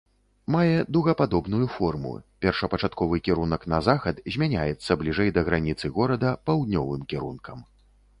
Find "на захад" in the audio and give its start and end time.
3.73-4.23